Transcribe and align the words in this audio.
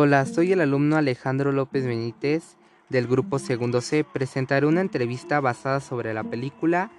Hola, 0.00 0.26
soy 0.26 0.52
el 0.52 0.60
alumno 0.60 0.96
Alejandro 0.96 1.50
López 1.50 1.84
Benítez 1.84 2.56
del 2.88 3.08
grupo 3.08 3.40
Segundo 3.40 3.80
C. 3.80 4.04
Presentaré 4.04 4.64
una 4.64 4.80
entrevista 4.80 5.40
basada 5.40 5.80
sobre 5.80 6.14
la 6.14 6.22
película 6.22 6.92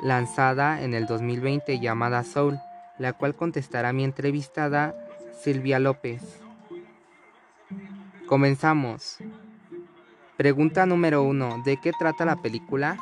lanzada 0.00 0.80
en 0.80 0.94
el 0.94 1.06
2020 1.06 1.80
llamada 1.80 2.22
Soul, 2.22 2.60
la 3.00 3.14
cual 3.14 3.34
contestará 3.34 3.92
mi 3.92 4.04
entrevistada 4.04 4.94
Silvia 5.42 5.80
López. 5.80 6.22
Comenzamos. 8.28 9.18
Pregunta 10.36 10.86
número 10.86 11.24
uno. 11.24 11.60
¿De 11.64 11.78
qué 11.78 11.90
trata 11.98 12.24
la 12.24 12.36
película? 12.42 12.96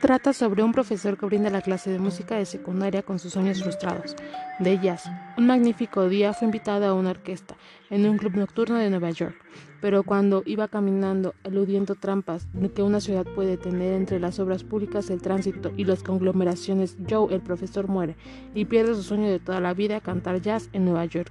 Trata 0.00 0.32
sobre 0.32 0.62
un 0.62 0.72
profesor 0.72 1.18
que 1.18 1.26
brinda 1.26 1.50
la 1.50 1.60
clase 1.60 1.90
de 1.90 1.98
música 1.98 2.34
de 2.36 2.46
secundaria 2.46 3.02
con 3.02 3.18
sus 3.18 3.34
sueños 3.34 3.62
frustrados. 3.62 4.16
De 4.58 4.78
jazz. 4.78 5.04
Un 5.36 5.46
magnífico 5.46 6.08
día 6.08 6.32
fue 6.32 6.46
invitado 6.46 6.86
a 6.86 6.94
una 6.94 7.10
orquesta 7.10 7.54
en 7.90 8.08
un 8.08 8.16
club 8.16 8.34
nocturno 8.34 8.76
de 8.76 8.88
Nueva 8.88 9.10
York, 9.10 9.36
pero 9.82 10.02
cuando 10.02 10.42
iba 10.46 10.68
caminando, 10.68 11.34
eludiendo 11.44 11.96
trampas 11.96 12.48
que 12.74 12.82
una 12.82 13.02
ciudad 13.02 13.26
puede 13.34 13.58
tener 13.58 13.92
entre 13.92 14.20
las 14.20 14.38
obras 14.38 14.64
públicas, 14.64 15.10
el 15.10 15.20
tránsito 15.20 15.70
y 15.76 15.84
las 15.84 16.02
conglomeraciones, 16.02 16.96
Joe, 17.06 17.34
el 17.34 17.42
profesor, 17.42 17.86
muere 17.86 18.16
y 18.54 18.64
pierde 18.64 18.94
su 18.94 19.02
sueño 19.02 19.28
de 19.28 19.38
toda 19.38 19.60
la 19.60 19.74
vida, 19.74 20.00
cantar 20.00 20.40
jazz 20.40 20.70
en 20.72 20.86
Nueva 20.86 21.04
York. 21.04 21.30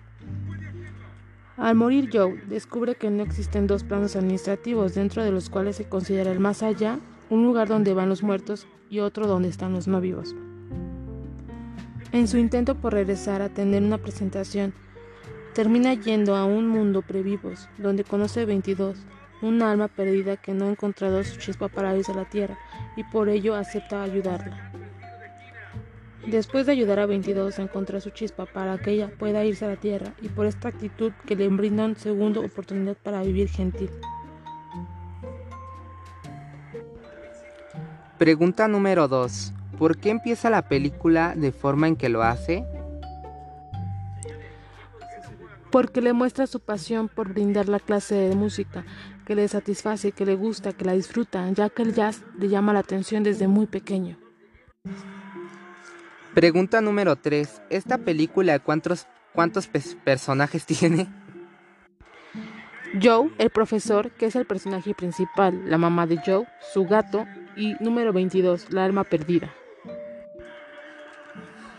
Al 1.58 1.74
morir 1.74 2.12
Joe, 2.14 2.40
descubre 2.48 2.94
que 2.94 3.10
no 3.10 3.24
existen 3.24 3.66
dos 3.66 3.84
planos 3.84 4.16
administrativos 4.16 4.94
dentro 4.94 5.24
de 5.24 5.32
los 5.32 5.50
cuales 5.50 5.76
se 5.76 5.90
considera 5.90 6.32
el 6.32 6.40
más 6.40 6.62
allá 6.62 7.00
un 7.30 7.44
lugar 7.44 7.68
donde 7.68 7.94
van 7.94 8.10
los 8.10 8.24
muertos 8.24 8.68
y 8.90 9.00
otro 9.00 9.28
donde 9.28 9.50
están 9.50 9.74
los 9.74 9.88
no 9.88 10.02
vivos. 10.02 10.36
En 12.12 12.28
su 12.28 12.38
intento 12.38 12.76
por 12.76 12.94
regresar 12.94 13.42
a 13.42 13.50
tener 13.50 13.84
una 13.84 14.00
presentación, 14.00 14.74
termina 15.54 15.94
yendo 15.94 16.36
a 16.36 16.46
un 16.46 16.68
mundo 16.68 17.04
previvos, 17.04 17.70
donde 17.78 18.04
conoce 18.04 18.46
22, 18.46 18.98
un 19.42 19.62
alma 19.62 19.88
perdida 19.88 20.38
que 20.38 20.54
no 20.54 20.66
ha 20.66 20.72
encontrado 20.72 21.24
su 21.24 21.38
chispa 21.38 21.68
para 21.68 21.96
irse 21.96 22.12
a 22.12 22.16
la 22.16 22.30
tierra 22.30 22.58
y 22.96 23.04
por 23.04 23.30
ello 23.30 23.56
acepta 23.56 24.02
ayudarla. 24.02 24.72
Después 26.26 26.66
de 26.66 26.74
ayudar 26.74 27.00
a 27.00 27.06
22 27.06 27.58
a 27.58 27.62
encontrar 27.62 28.02
su 28.02 28.10
chispa 28.10 28.46
para 28.46 28.78
que 28.78 28.92
ella 28.92 29.12
pueda 29.18 29.46
irse 29.46 29.66
a 29.66 29.70
la 29.70 29.78
tierra 29.78 30.14
y 30.22 30.30
por 30.30 30.46
esta 30.46 30.68
actitud 30.68 31.12
que 31.26 31.36
le 31.36 31.48
brinda 31.48 31.94
segunda 31.96 32.42
oportunidad 32.42 32.98
para 32.98 33.24
vivir 33.24 33.50
gentil. 33.50 33.90
Pregunta 38.20 38.68
número 38.68 39.08
2. 39.08 39.54
¿Por 39.78 39.98
qué 39.98 40.10
empieza 40.10 40.50
la 40.50 40.68
película 40.68 41.36
de 41.38 41.54
forma 41.54 41.88
en 41.88 41.96
que 41.96 42.10
lo 42.10 42.22
hace? 42.22 42.66
Porque 45.72 46.02
le 46.02 46.12
muestra 46.12 46.46
su 46.46 46.60
pasión 46.60 47.08
por 47.08 47.32
brindar 47.32 47.70
la 47.70 47.80
clase 47.80 48.16
de 48.16 48.36
música 48.36 48.84
que 49.26 49.36
le 49.36 49.48
satisface, 49.48 50.12
que 50.12 50.26
le 50.26 50.36
gusta, 50.36 50.74
que 50.74 50.84
la 50.84 50.92
disfruta, 50.92 51.50
ya 51.52 51.70
que 51.70 51.82
el 51.82 51.94
jazz 51.94 52.26
le 52.38 52.50
llama 52.50 52.74
la 52.74 52.80
atención 52.80 53.24
desde 53.24 53.48
muy 53.48 53.68
pequeño. 53.68 54.18
Pregunta 56.34 56.82
número 56.82 57.16
3. 57.16 57.62
¿Esta 57.70 58.00
película 58.00 58.60
cuántos, 58.60 59.08
cuántos 59.32 59.70
personajes 60.04 60.66
tiene? 60.66 61.08
Joe, 63.02 63.32
el 63.38 63.50
profesor, 63.50 64.12
que 64.12 64.26
es 64.26 64.36
el 64.36 64.46
personaje 64.46 64.94
principal, 64.94 65.70
la 65.70 65.78
mamá 65.78 66.06
de 66.06 66.18
Joe, 66.18 66.46
su 66.74 66.84
gato 66.84 67.26
y 67.60 67.76
número 67.82 68.14
22, 68.14 68.72
la 68.72 68.86
alma 68.86 69.04
perdida. 69.04 69.54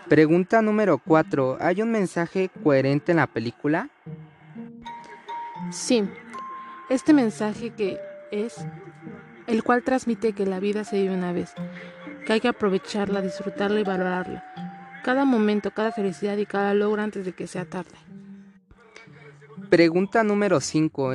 Pregunta 0.09 0.61
número 0.61 0.98
4. 0.98 1.56
¿Hay 1.59 1.81
un 1.81 1.91
mensaje 1.91 2.50
coherente 2.62 3.12
en 3.12 3.17
la 3.17 3.27
película? 3.27 3.89
Sí. 5.70 6.05
Este 6.90 7.14
mensaje 7.14 7.70
que 7.70 7.98
es 8.30 8.57
el 9.46 9.63
cual 9.63 9.83
transmite 9.83 10.33
que 10.33 10.45
la 10.45 10.61
vida 10.61 10.85
se 10.85 11.01
vive 11.01 11.14
una 11.14 11.33
vez, 11.33 11.55
que 12.27 12.35
hay 12.35 12.40
que 12.40 12.48
aprovecharla, 12.48 13.23
disfrutarla 13.23 13.80
y 13.80 13.85
valorarla. 13.85 14.45
Cada 15.02 15.24
momento, 15.24 15.70
cada 15.70 15.92
felicidad 15.92 16.36
y 16.36 16.45
cada 16.45 16.74
logro 16.74 17.01
antes 17.01 17.24
de 17.24 17.33
que 17.33 17.46
sea 17.46 17.64
tarde. 17.64 17.96
Pregunta 19.70 20.24
número 20.24 20.61
5. 20.61 21.14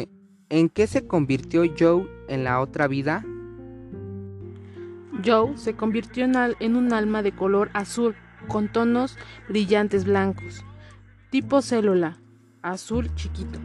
¿En 0.49 0.69
qué 0.69 0.87
se 0.87 1.05
convirtió 1.05 1.63
Joe 1.77 2.07
en 2.27 2.43
la 2.43 2.61
otra 2.61 2.87
vida? 2.87 3.23
Joe 5.25 5.57
se 5.57 5.75
convirtió 5.75 6.25
en, 6.25 6.75
un 6.75 6.93
alma 6.93 7.23
de 7.23 7.31
color 7.31 7.69
azul 7.73 8.15
con 8.47 8.71
tonos 8.71 9.17
brillantes 9.49 10.05
blancos, 10.05 10.63
tipo 11.31 11.61
célula, 11.61 12.17
azul 12.61 13.13
chiquito. 13.15 13.59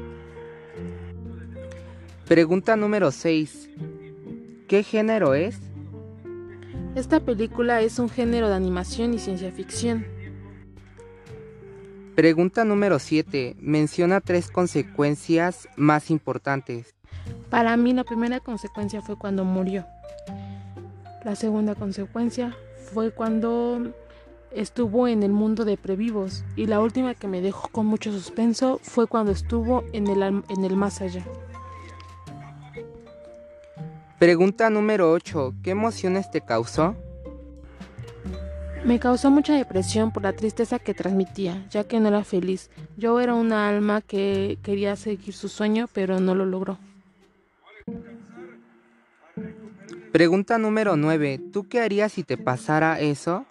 Pregunta 2.26 2.76
número 2.76 3.10
6. 3.10 3.70
¿Qué 4.68 4.82
género 4.82 5.34
es? 5.34 5.58
Esta 6.94 7.20
película 7.20 7.82
es 7.82 7.98
un 7.98 8.08
género 8.08 8.48
de 8.48 8.54
animación 8.54 9.12
y 9.14 9.18
ciencia 9.18 9.50
ficción. 9.52 10.06
Pregunta 12.14 12.64
número 12.64 12.98
7. 12.98 13.56
Menciona 13.60 14.20
tres 14.20 14.50
consecuencias 14.50 15.68
más 15.76 16.10
importantes. 16.10 16.94
Para 17.48 17.76
mí 17.76 17.92
la 17.92 18.04
primera 18.04 18.40
consecuencia 18.40 19.02
fue 19.02 19.16
cuando 19.16 19.44
murió. 19.44 19.84
La 21.24 21.34
segunda 21.34 21.74
consecuencia 21.74 22.56
fue 22.92 23.10
cuando 23.10 23.92
estuvo 24.52 25.06
en 25.06 25.22
el 25.22 25.32
mundo 25.32 25.64
de 25.64 25.76
previvos 25.76 26.44
y 26.56 26.66
la 26.66 26.80
última 26.80 27.14
que 27.14 27.28
me 27.28 27.42
dejó 27.42 27.68
con 27.68 27.86
mucho 27.86 28.10
suspenso 28.10 28.80
fue 28.82 29.06
cuando 29.06 29.30
estuvo 29.30 29.84
en 29.92 30.06
el, 30.06 30.22
en 30.22 30.64
el 30.64 30.76
más 30.76 31.00
allá. 31.02 31.24
Pregunta 34.18 34.70
número 34.70 35.12
8. 35.12 35.54
¿Qué 35.62 35.70
emociones 35.70 36.30
te 36.30 36.40
causó? 36.40 36.96
Me 38.84 38.98
causó 38.98 39.30
mucha 39.30 39.54
depresión 39.54 40.10
por 40.10 40.22
la 40.22 40.32
tristeza 40.32 40.78
que 40.78 40.94
transmitía, 40.94 41.66
ya 41.68 41.84
que 41.84 42.00
no 42.00 42.08
era 42.08 42.24
feliz. 42.24 42.70
Yo 42.96 43.20
era 43.20 43.34
una 43.34 43.68
alma 43.68 44.00
que 44.00 44.58
quería 44.62 44.96
seguir 44.96 45.34
su 45.34 45.48
sueño, 45.50 45.86
pero 45.92 46.18
no 46.18 46.34
lo 46.34 46.46
logró. 46.46 46.78
Pregunta 50.12 50.58
número 50.58 50.96
9. 50.96 51.40
¿Tú 51.52 51.68
qué 51.68 51.80
harías 51.80 52.10
si 52.10 52.24
te 52.24 52.36
pasara 52.36 52.98
eso? 52.98 53.46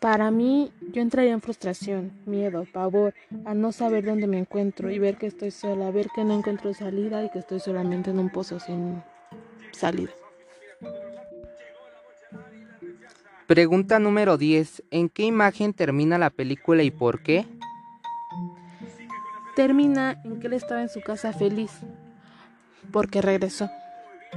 Para 0.00 0.30
mí, 0.30 0.72
yo 0.92 1.02
entraría 1.02 1.32
en 1.32 1.42
frustración, 1.42 2.12
miedo, 2.24 2.66
pavor, 2.72 3.12
a 3.44 3.52
no 3.52 3.72
saber 3.72 4.06
dónde 4.06 4.26
me 4.26 4.38
encuentro 4.38 4.90
y 4.90 4.98
ver 4.98 5.18
que 5.18 5.26
estoy 5.26 5.50
sola, 5.50 5.90
ver 5.90 6.08
que 6.14 6.24
no 6.24 6.32
encuentro 6.32 6.72
salida 6.72 7.22
y 7.22 7.30
que 7.30 7.40
estoy 7.40 7.60
solamente 7.60 8.10
en 8.10 8.18
un 8.18 8.30
pozo 8.30 8.58
sin 8.60 9.02
salida. 9.72 10.10
Pregunta 13.46 13.98
número 13.98 14.38
10. 14.38 14.84
¿En 14.90 15.10
qué 15.10 15.24
imagen 15.24 15.74
termina 15.74 16.16
la 16.16 16.30
película 16.30 16.82
y 16.82 16.90
por 16.90 17.22
qué? 17.22 17.46
Termina 19.54 20.18
en 20.24 20.40
que 20.40 20.46
él 20.46 20.54
estaba 20.54 20.80
en 20.80 20.88
su 20.88 21.02
casa 21.02 21.34
feliz, 21.34 21.72
porque 22.90 23.20
regresó 23.20 23.68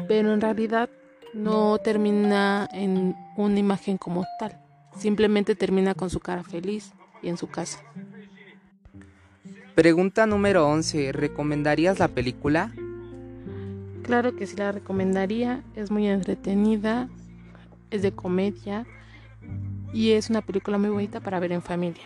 pero 0.07 0.33
en 0.33 0.41
realidad 0.41 0.89
no 1.33 1.77
termina 1.79 2.67
en 2.71 3.15
una 3.35 3.59
imagen 3.59 3.97
como 3.97 4.25
tal, 4.39 4.59
simplemente 4.97 5.55
termina 5.55 5.93
con 5.93 6.09
su 6.09 6.19
cara 6.19 6.43
feliz 6.43 6.93
y 7.21 7.29
en 7.29 7.37
su 7.37 7.47
casa. 7.47 7.79
Pregunta 9.75 10.25
número 10.25 10.67
11. 10.67 11.11
¿Recomendarías 11.11 11.99
la 11.99 12.07
película? 12.07 12.71
Claro 14.01 14.35
que 14.35 14.47
sí 14.47 14.55
la 14.55 14.71
recomendaría, 14.71 15.63
es 15.75 15.91
muy 15.91 16.07
entretenida, 16.07 17.09
es 17.91 18.01
de 18.01 18.11
comedia 18.11 18.85
y 19.93 20.11
es 20.11 20.29
una 20.29 20.41
película 20.41 20.77
muy 20.77 20.89
bonita 20.89 21.19
para 21.19 21.39
ver 21.39 21.51
en 21.51 21.61
familia. 21.61 22.03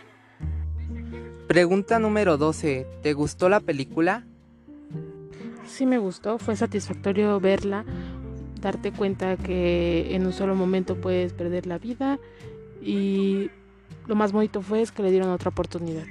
Pregunta 1.46 1.98
número 1.98 2.36
12. 2.36 2.86
¿Te 3.02 3.12
gustó 3.14 3.48
la 3.48 3.60
película? 3.60 4.26
Sí 5.72 5.86
me 5.86 5.98
gustó, 5.98 6.38
fue 6.38 6.54
satisfactorio 6.54 7.40
verla, 7.40 7.84
darte 8.60 8.92
cuenta 8.92 9.36
que 9.36 10.14
en 10.14 10.26
un 10.26 10.32
solo 10.32 10.54
momento 10.54 11.00
puedes 11.00 11.32
perder 11.32 11.66
la 11.66 11.78
vida 11.78 12.18
y 12.80 13.50
lo 14.06 14.14
más 14.14 14.32
bonito 14.32 14.62
fue 14.62 14.82
es 14.82 14.92
que 14.92 15.02
le 15.02 15.10
dieron 15.10 15.30
otra 15.30 15.50
oportunidad. 15.50 16.06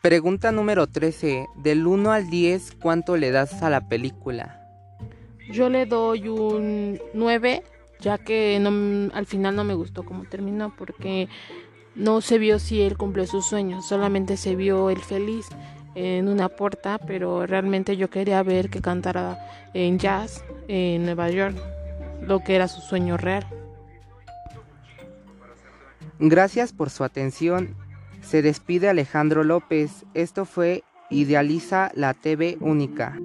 Pregunta 0.00 0.50
número 0.50 0.88
13. 0.88 1.46
Del 1.56 1.86
1 1.86 2.10
al 2.10 2.28
10, 2.28 2.76
¿cuánto 2.80 3.16
le 3.16 3.30
das 3.30 3.62
a 3.62 3.70
la 3.70 3.88
película? 3.88 4.58
Yo 5.52 5.68
le 5.68 5.86
doy 5.86 6.28
un 6.28 7.00
9, 7.14 7.62
ya 8.00 8.18
que 8.18 8.58
no, 8.60 9.12
al 9.14 9.26
final 9.26 9.54
no 9.54 9.64
me 9.64 9.74
gustó 9.74 10.04
cómo 10.04 10.24
terminó, 10.24 10.74
porque 10.76 11.28
no 11.94 12.20
se 12.20 12.38
vio 12.38 12.58
si 12.58 12.80
él 12.80 12.96
cumplió 12.96 13.26
sus 13.26 13.46
sueños, 13.46 13.86
solamente 13.86 14.36
se 14.36 14.56
vio 14.56 14.90
el 14.90 14.98
feliz 14.98 15.46
en 15.94 16.28
una 16.28 16.48
puerta, 16.48 16.98
pero 16.98 17.46
realmente 17.46 17.96
yo 17.96 18.10
quería 18.10 18.42
ver 18.42 18.70
que 18.70 18.80
cantara 18.80 19.38
en 19.74 19.98
jazz 19.98 20.44
en 20.68 21.04
Nueva 21.04 21.30
York, 21.30 21.56
lo 22.22 22.40
que 22.40 22.54
era 22.54 22.68
su 22.68 22.80
sueño 22.80 23.16
real. 23.16 23.46
Gracias 26.18 26.72
por 26.72 26.90
su 26.90 27.04
atención. 27.04 27.74
Se 28.20 28.42
despide 28.42 28.88
Alejandro 28.88 29.42
López. 29.42 30.04
Esto 30.14 30.44
fue 30.44 30.84
Idealiza 31.10 31.90
la 31.94 32.14
TV 32.14 32.56
Única. 32.60 33.18